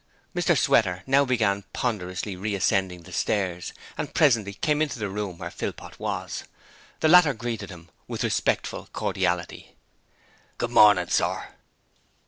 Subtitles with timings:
[0.35, 5.37] Mr Sweater now began ponderously re ascending the stairs and presently came into the room
[5.37, 6.43] where Philpot was.
[7.01, 9.75] The latter greeted him with respectful cordiality:
[10.57, 11.49] 'Good morning, sir.'